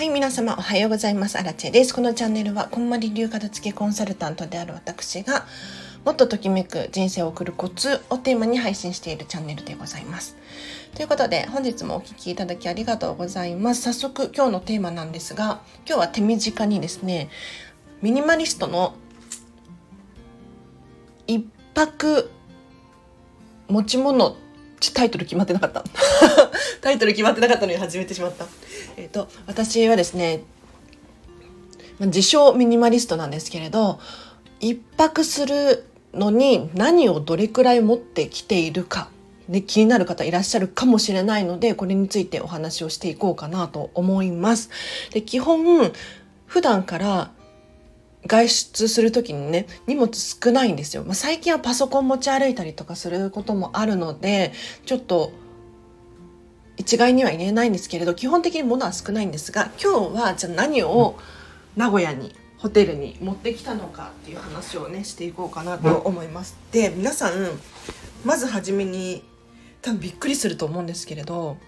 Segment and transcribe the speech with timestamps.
[0.00, 1.38] はい、皆様おはようございます。
[1.38, 1.94] アラチェです。
[1.94, 5.44] このチャンネルは、こんまり流片付けコンサルタントである私が、
[6.06, 10.38] もっとときめく人生を送るコツをテーマに配信しているチャンネルでございます。
[10.94, 13.82] ということで、本日もお聴きいただきありがとうございます。
[13.82, 17.28] 早速、今日のテーマなんですが、今日は手短にですね、
[18.00, 18.94] ミニマリストの
[21.26, 21.44] 一
[21.74, 22.30] 泊
[23.68, 24.34] 持ち物
[24.94, 25.84] タイトル決まってなかった
[26.80, 28.46] タイトル決まってなかったのに始めてしまった
[29.00, 30.42] えっ、ー、と私はですね
[32.00, 33.98] 自称ミニマリストなんですけれど
[34.60, 39.10] 一泊するのに何をどれくらい持ってきているか
[39.48, 44.70] で気になる方いらっしゃるかもしれないのでこれについてお話をしていこうかなと思います。
[45.12, 45.92] で基本
[46.46, 47.30] 普段から
[48.26, 54.52] 外出する時にね荷物少ないんですよ、まあ、最近はパソコン持ち歩いたりとかすることもあるので
[54.84, 55.32] ちょっと
[56.80, 61.18] 一概には言えないんですけれど基本的に物は少ないんですが今日はじゃあ何を
[61.76, 66.56] 名古屋にホテルに持ってきたのかっていう話をねしていこうかなと思います。
[66.72, 67.32] で皆さん
[68.24, 69.22] まずはじめに
[69.82, 71.58] 多分びっくりすると思うんですけれど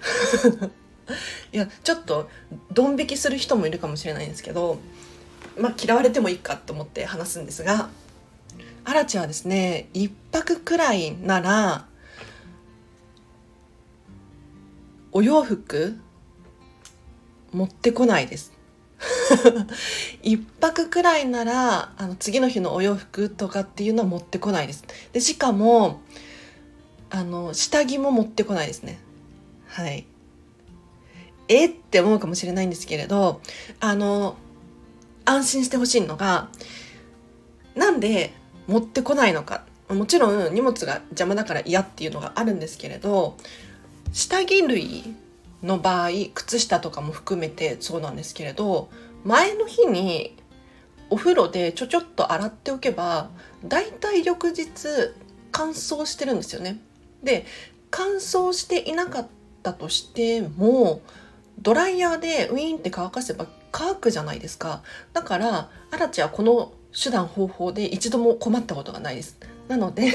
[1.52, 2.30] いやちょっと
[2.72, 4.78] ドン引きする人もいるかもしれないんですけど
[5.58, 7.88] まあ、嫌われてもいいかと思って話すんですが
[8.84, 11.86] アラチはですね1泊くらいなら
[15.16, 15.96] お洋服
[17.52, 18.52] 持ってこないです。
[20.22, 24.84] 一泊くらいならあの次の日のお洋服とかっていうのは持ってこないです。
[25.12, 26.00] でしかも
[27.10, 28.98] あの下着も持ってこないですね。
[29.68, 30.04] はい。
[31.46, 33.40] えって思うかもしれないんですけれど
[33.78, 34.36] あの
[35.24, 36.48] 安心してほしいのが
[37.76, 38.34] なんで
[38.66, 39.64] 持ってこないのか。
[39.88, 43.36] もちろん荷物が邪魔だから嫌っていうのがあるんですけれど
[44.14, 45.02] 下着類
[45.64, 48.88] の場合靴下とかも含めてそうなんですけれど
[49.24, 50.36] 前の日に
[51.10, 53.28] お風呂でちょちょっと洗っておけば
[53.64, 54.68] だいたい翌日
[55.50, 56.78] 乾燥してるんですよね。
[57.22, 57.44] で
[57.90, 59.26] 乾燥していなかっ
[59.62, 61.00] たとしても
[61.60, 70.12] ドライヤーでウィーンって乾かせば乾くじゃないですかだからアラチはこの手段方法で一度も困ったことがないですなので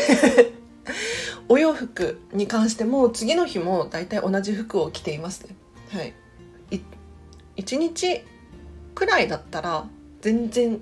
[1.50, 5.56] お洋服に関しても次の日も大体同じ服を着ていますね。
[5.92, 6.14] はい。
[7.58, 8.24] 1日
[8.96, 9.86] くらいだったら
[10.22, 10.80] 全然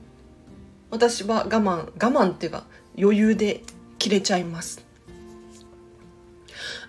[0.92, 2.66] 私は我慢我慢っていうか
[2.98, 3.64] 余裕で
[3.98, 4.86] 着れちゃいます。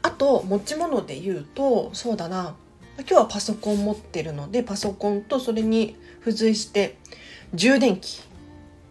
[0.03, 2.56] あと持ち物で言うとそうだな。
[2.99, 6.99] 今日はパソコン持ってるのでパソコンとそれに付随して
[7.55, 8.22] 充電器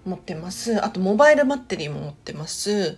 [0.06, 0.84] 持ってます。
[0.84, 2.98] あとモバイルバッテリーも持ってます。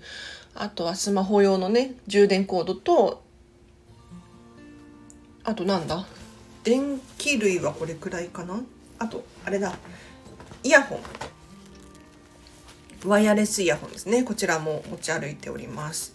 [0.59, 3.24] あとはスマホ用のね充電コードと
[5.44, 6.06] あとなんだ？
[6.64, 8.62] 電気類はこれくらいかな？
[9.00, 9.75] あとあれだ。
[10.64, 11.00] イヤホン。
[13.09, 14.24] ワイヤレスイヤホンですね。
[14.24, 16.14] こちらも持ち歩いております。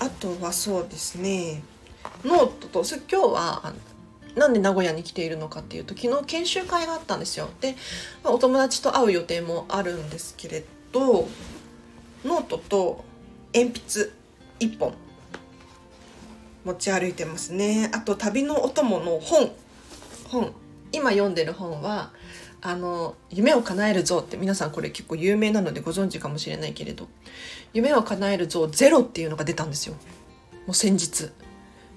[0.00, 1.62] あとはそうですね。
[2.24, 3.72] ノートと今日は
[4.34, 7.48] なんで名古屋に来ているのかっていうと昨日研修会があったんですよ。
[7.60, 7.76] で、
[8.24, 11.28] ま、お友達と会う予定もあるんですけれど
[12.24, 13.04] ノートと
[13.56, 14.10] 鉛筆
[14.60, 14.92] 1本
[16.66, 17.90] 持ち歩いてますね。
[17.94, 19.50] あと旅のお供の本。
[20.28, 20.52] 本。
[20.92, 22.12] 今読んでる本は
[22.60, 27.08] あの「夢をかなえるゾウ」って皆さんこれ結構有名なのでご存知かもしれないけれど
[27.72, 29.94] 「夢を叶える像ゼロ」っていうのが出たんですよ。
[30.66, 31.30] もう先日。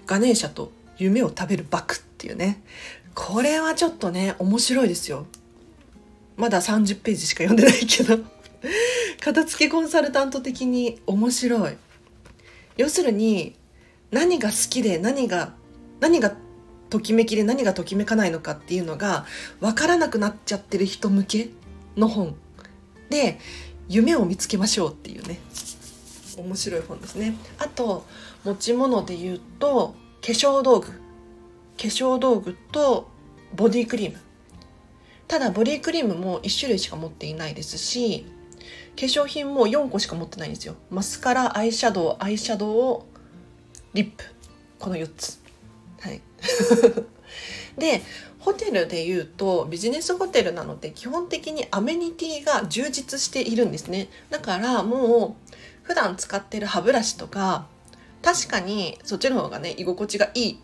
[0.08, 2.64] ガネーシャと夢を食べるバクっていうね。
[3.14, 5.26] これはちょっとね面白いですよ。
[6.38, 8.18] まだ30ページしか読んでないけど。
[9.22, 11.78] 片付けコンサルタント的に面白い。
[12.78, 13.56] 要するに
[14.12, 15.54] 何が好きで何が
[16.00, 16.36] 何が
[16.90, 19.26] ときめきで何がときめかないのかっていうのが
[19.60, 21.50] 分からなくなっちゃってる人向け
[21.98, 22.36] の本。
[23.10, 23.40] で
[23.90, 25.40] 夢を見つけましょうっていうね。
[26.38, 27.36] 面白い本ですね。
[27.58, 28.06] あと
[28.46, 30.88] 持ち物で言うと化粧道具。
[30.88, 30.94] 化
[31.78, 33.10] 粧道具と
[33.54, 34.20] ボディクリーム。
[35.28, 38.26] ただボディクリームも1種類しか持っていないですし
[39.00, 40.76] 化粧品も4個しか持ってないんですよ。
[40.90, 43.04] マスカラアイシャドウアイシャドウ
[43.94, 44.26] リップ。
[44.78, 45.40] この4つ。
[46.02, 46.22] はい。
[47.80, 48.02] で
[48.40, 54.10] ホテルでいうとビジネスホテルなので基本的にアメニティが充実しているんですね。
[54.30, 55.54] だからもう
[55.84, 57.68] 普段使ってる歯ブラシとか
[58.22, 60.60] 確かにそっちの方がね居心地がいい。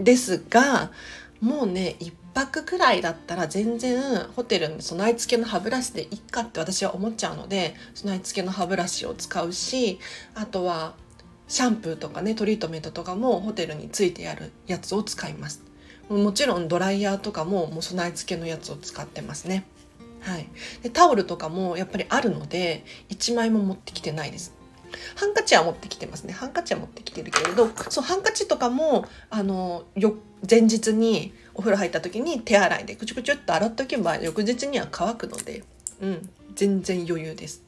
[0.00, 0.90] ですが
[1.40, 9.98] もうね1泊くらいだったら全然ホテルの備え付けの歯ブラシでいっかって私は思っちゃうので備え付けの歯ブラシを使うし
[10.34, 10.94] あとは
[11.48, 15.62] シャンプーとかねトリートメントとかもホテルについてやるやつを使います。
[16.08, 19.64] もちろんドライヤーとかももう備え付けのやつを使ってますね。
[20.20, 20.48] はい、
[20.82, 24.54] でタオルとかもやっぱりあるので1枚も持ってきてないです。
[25.14, 26.32] ハンカチは持ってきてますね。
[26.32, 30.14] ハンカチは持ってきてるけれどそうハンカチとかもあのよ
[30.48, 35.64] 前日にお風呂入った時に手洗いでくちゅくちゅっと洗っとけば翌日には乾くので、
[36.00, 37.62] うん、全然余裕です。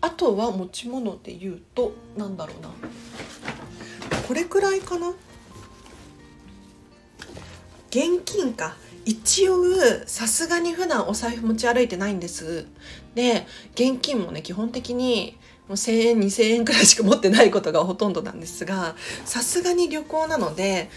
[0.00, 2.70] あとは持ち物で言うとなんだろうな。
[4.26, 5.08] これくらいかな。
[7.90, 8.76] 現金か。
[9.04, 9.62] 一応
[10.06, 12.66] さすがに普段お財布持ち歩いてないんです。
[13.14, 15.38] で現金もね基本的に
[15.68, 18.94] もう1,000円2,000円くらいしか持ってないことがほとんどなんですが
[19.24, 20.90] さすがに旅行なので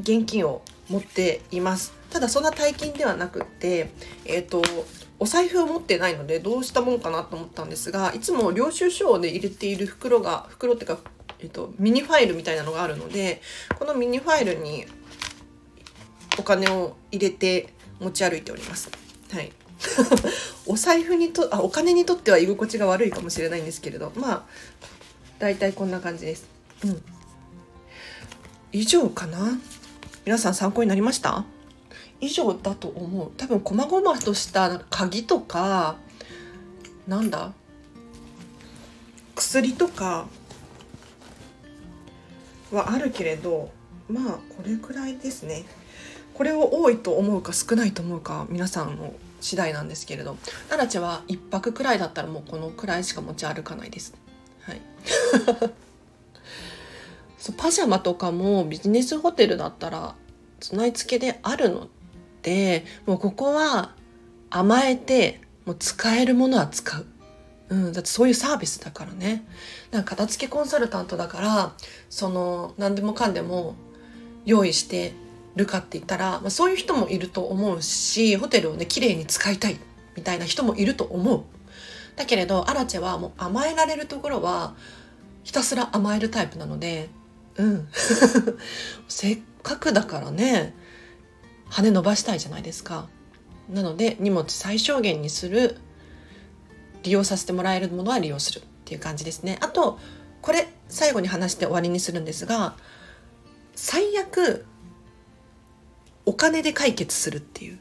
[0.00, 3.90] 現金を持っていますただそんな大金ではなくって
[4.24, 4.62] えっ、ー、と
[5.18, 10.98] お財布を持ってないのでどうしたもんかなと思ったんですがいつも領収書で入れている袋が袋っていうか、
[11.38, 13.42] えーと、ミニファイルみたいなのがあるので
[13.78, 14.86] このミニファイルに
[16.38, 17.68] お金を入れて
[18.00, 18.90] 持ち歩いております。
[19.30, 19.52] はい
[20.66, 24.44] お財布にとあお金にとっては居心地が悪いかもしれないんですけれどまあ
[25.38, 26.46] 大体こんな感じです。
[26.84, 27.02] うん
[28.72, 29.58] 以上かな？
[30.24, 31.44] 皆さん参考になりました？
[32.20, 33.32] 以上だと思う。
[33.36, 35.96] 多分細々とした鍵とか
[37.06, 37.52] なんだ？
[39.34, 40.26] 薬とか
[42.70, 43.70] はあるけれど
[44.08, 44.24] まあ
[44.54, 45.64] これくらいですね。
[46.34, 50.36] これを多いと思うか少ないと思うか皆さんの次第なんですけれど。
[50.68, 54.14] 奈良ちゃんは1泊くらいだったらもうこのくらいしか持ち歩かないです。
[54.62, 54.80] はい。
[57.40, 60.14] そうパジャマとかもビジネスホテルだったら
[60.60, 61.88] 備え付けであるの
[62.42, 63.94] でもうここは
[64.50, 67.06] 甘えてもう使えるものは使う。
[67.70, 69.46] うん、だってそういうサービスだからね。
[69.90, 71.72] なんか片付けコンサルタントだから
[72.10, 73.74] その何でもかんでも
[74.44, 75.14] 用意して
[75.56, 79.78] るかって言ったら、まあ、そういう人もいると思うしホテルをね綺麗に使いたい
[80.16, 81.44] みたいな人もいると思う。
[82.16, 84.74] だけれどアラチェはもう甘えられるところは
[85.44, 87.08] ひたすら甘えるタイプなので
[87.60, 87.88] うん。
[89.08, 90.74] せっかくだからね
[91.68, 93.08] 羽伸ばしたいじゃないですか。
[93.68, 95.76] なので荷物最小限にする
[97.02, 99.58] 利用させてもらえるものは利用するっていう感じですね。
[99.60, 99.98] あと
[100.42, 102.76] これ最後に話して終わりにするんですが
[103.76, 104.64] 最悪
[106.24, 107.78] お金で解決するっていう。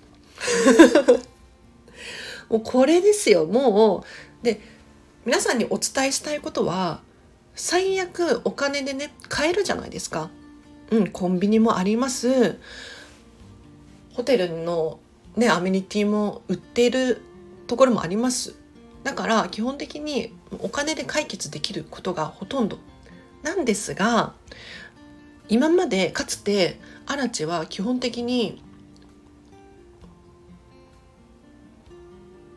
[2.50, 4.04] もうこれですよも
[4.42, 4.44] う。
[4.44, 4.62] で
[5.26, 7.02] 皆さんにお伝えしたいことは
[7.60, 10.30] 最悪お金でね買えるじゃないですか。
[10.92, 12.58] うん、コンビニもあります。
[14.14, 15.02] ホテルの
[15.36, 17.22] ねアメニティも売っている
[17.68, 18.56] ところもあります。
[19.04, 22.80] だから基本的にお金で解決できることがほとんど
[23.44, 24.34] なんですが
[25.50, 28.64] 今までかつてアラチは基本的に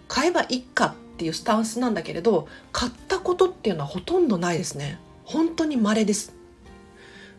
[0.06, 6.34] 買えばいいかっていうスタンスなんだけれど買ったことっていうのはほとんどないですね本当に稀です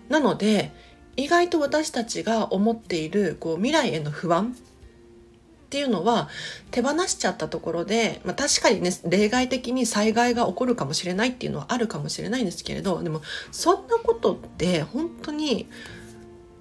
[0.07, 0.71] なので
[1.17, 6.29] 意外と私たちが思っているこう未来への不安っていうのは
[6.71, 13.21] 手放しちゃったところで、まあ、確かにね例外的に災害が起こるかもしれないっていうのはあるかもしれないんですけれどでも
[13.51, 15.67] そんなことって本当に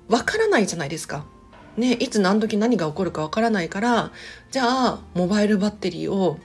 [0.09, 1.25] わからないじゃないですか。
[1.76, 4.11] ね、いつ何時何が起こるかわからないから
[4.50, 6.38] じゃあモバイルバッテリーを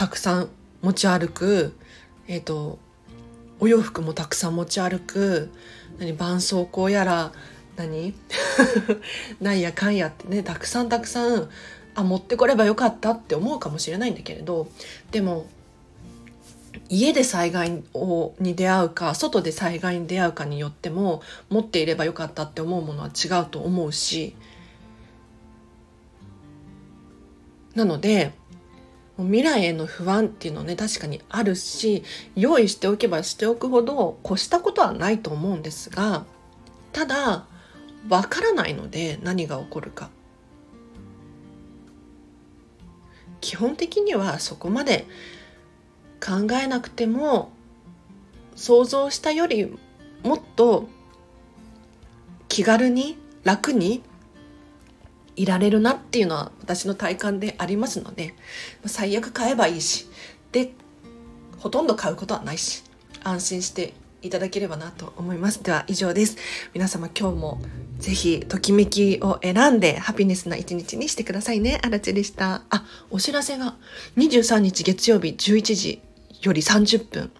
[0.00, 0.48] たくさん
[0.80, 1.74] 持ち歩く、
[2.26, 2.78] えっ、ー、と、
[3.58, 5.50] お洋服もたくさん持ち歩く、
[5.98, 7.32] 何、絆創膏やら、
[7.76, 8.14] 何
[9.42, 11.50] なんやかんやってね、たくさんたくさん、
[11.94, 14.68] あ、持ってこればよかったって思うかもしれないんだけれど、
[15.10, 15.44] でも、
[16.88, 17.82] 家で災害
[18.40, 24.34] に出会うか外で災害に出会うかによっても持っていればよかったって思うものは違うと思うし
[27.74, 28.32] なので
[29.22, 32.02] 未来への不安っていうのね確かにあるし
[32.36, 36.24] 用意しておけばしておくほど越したことはないと思うんですが
[36.92, 37.46] ただ
[38.08, 40.10] わからないので何が起こるか。
[43.40, 45.06] 基本的にはそこまで
[46.22, 47.52] 考えなくても
[48.54, 49.74] 想像したより
[50.22, 50.88] もっと
[52.48, 54.02] 気軽に楽に
[55.40, 58.34] いられるなっていうのは私の体感でありますので
[58.84, 60.06] 最悪買えばいいし
[60.52, 60.72] で
[61.58, 62.84] ほとんど買うことはないし
[63.24, 65.62] 安心していただければなと思います。
[65.62, 66.36] では以上です。
[66.74, 67.62] 皆様今日も
[67.98, 71.80] ぜひときめきを選んでハピネスな一日にしてくださいね。
[71.82, 72.62] あらちでした。
[72.68, 73.76] あお知らせが。
[74.18, 76.02] 23日月曜日11時
[76.42, 77.30] より30分。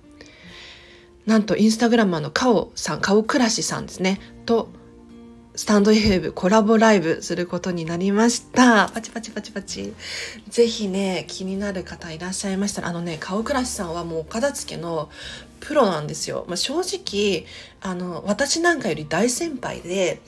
[1.26, 4.18] なんとインスタグラマーのカオさん、カオクラシさんですね。
[4.46, 4.70] と
[5.56, 8.88] スタンド FM コラボライブすることになりました。
[8.88, 9.94] パチパチパチパチ。
[10.48, 15.10] ぜひね、気になる方いらっしゃいましたら、あのね、顔暮らしさんはもうお片付けの
[15.58, 16.44] プロなんですよ。
[16.46, 17.46] まあ、正直、
[17.80, 20.20] あの、私なんかより大先輩で、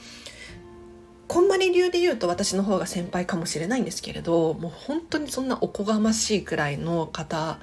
[1.29, 7.61] こんまり流で言うと私の方が先輩かもしれないんですけれど、もう本当にそんなおこがましいくらいの方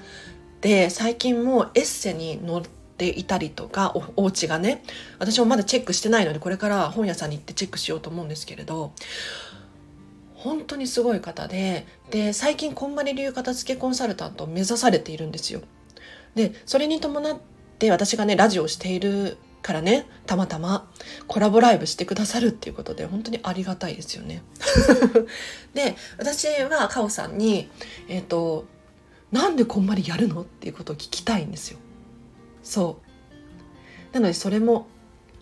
[0.62, 4.84] で、最近もエッセに載ってていたりとかおお家がね
[5.18, 8.92] 私もまだチェックしてないのでこれから本屋さんに行ってチェックしようと思うんですけれど
[10.34, 15.62] 本当にすごい方でで最近こんまり流片付けコンサルタントを目指されているんですよ。
[16.34, 17.38] でそれに伴っ
[17.78, 20.90] て私がねラジオをしているからねたまたま
[21.26, 24.42] コラボライブしてくださるっていうことで本当にありがたいですよね。
[25.72, 27.70] で私はカオさんに
[28.08, 28.66] え、ー、と
[29.32, 30.42] なんでこんまりやるの？
[30.42, 31.78] っていうことを聞きたいんですよ。
[32.62, 33.00] そ
[34.12, 34.86] うなのでそれも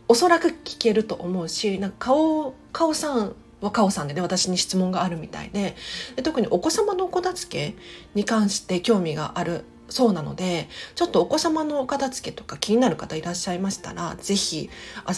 [0.09, 5.77] おそらく聞けると思うしなんか顔顔さんは顔さんでね私に質問があるみたいで
[6.17, 7.77] で特にお子様のお片付け
[8.15, 14.71] に関して興味があるそうなのでちょっとお子様のお片付けとか気になる方いらっしゃいましたら是非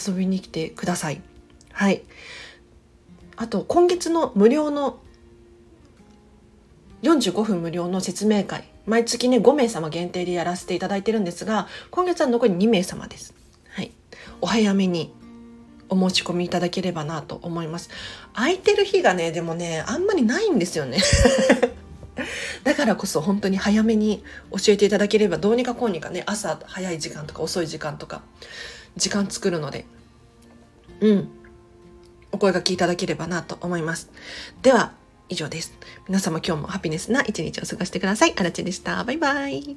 [0.07, 1.21] 遊びに来てください。
[1.73, 2.02] はい
[3.37, 5.00] あと今月の無料の
[7.02, 13.35] 45分無料の説明会毎月ね5名様限定でやらせていただいてるんですが今月は残り2名様です。
[13.71, 13.93] はい、
[14.41, 15.13] お早めに
[15.89, 17.91] お申し込みいただければなと思います。
[18.35, 20.99] 空いてる日がねでもねあんまりないんですよね。
[22.65, 28.23] だからこそ本当に早めに教えていただければどうにかこうにかね朝早い時間とか遅い時間とか
[28.97, 29.87] 時間作るので
[31.01, 31.29] うん
[32.33, 34.11] お声がけいただければなと思います。
[34.63, 34.93] では
[35.31, 35.73] 以上です。
[36.09, 38.35] 皆様今日もハピネスな一日を過ごしてください。
[38.37, 39.03] あらちでした。
[39.05, 39.77] バイバイ。